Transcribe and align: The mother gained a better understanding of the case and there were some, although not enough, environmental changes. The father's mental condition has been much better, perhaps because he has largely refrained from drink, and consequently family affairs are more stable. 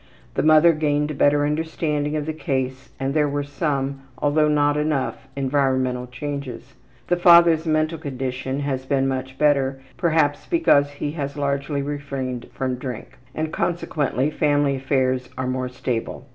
The 0.33 0.41
mother 0.41 0.73
gained 0.73 1.11
a 1.11 1.13
better 1.13 1.45
understanding 1.45 2.15
of 2.15 2.25
the 2.25 2.33
case 2.33 2.89
and 2.99 3.13
there 3.13 3.29
were 3.29 3.43
some, 3.43 4.01
although 4.17 4.47
not 4.47 4.75
enough, 4.75 5.27
environmental 5.35 6.07
changes. 6.07 6.73
The 7.05 7.15
father's 7.17 7.67
mental 7.67 7.99
condition 7.99 8.61
has 8.61 8.83
been 8.87 9.07
much 9.07 9.37
better, 9.37 9.79
perhaps 9.97 10.47
because 10.47 10.89
he 10.93 11.11
has 11.11 11.37
largely 11.37 11.83
refrained 11.83 12.47
from 12.51 12.77
drink, 12.79 13.09
and 13.35 13.53
consequently 13.53 14.31
family 14.31 14.75
affairs 14.77 15.29
are 15.37 15.45
more 15.45 15.69
stable. 15.69 16.25